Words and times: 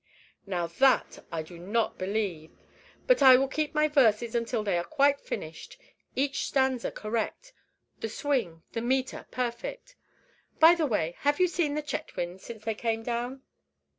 "Now, 0.47 0.65
that 0.65 1.23
I 1.31 1.43
do 1.43 1.59
not 1.59 1.99
believe; 1.99 2.57
but 3.05 3.21
I 3.21 3.35
will 3.35 3.47
keep 3.47 3.75
my 3.75 3.87
verses 3.87 4.33
until 4.33 4.63
they 4.63 4.75
are 4.79 4.83
quite 4.83 5.21
finished, 5.21 5.77
each 6.15 6.43
stanza 6.45 6.89
correct, 6.91 7.53
the 7.99 8.09
swing, 8.09 8.63
the 8.71 8.81
meter 8.81 9.27
perfect. 9.29 9.95
By 10.59 10.73
the 10.73 10.87
way, 10.87 11.13
have 11.19 11.39
you 11.39 11.47
seen 11.47 11.75
the 11.75 11.83
Chetwynds 11.83 12.41
since 12.43 12.63
they 12.65 12.73
came 12.73 13.03
down?" 13.03 13.43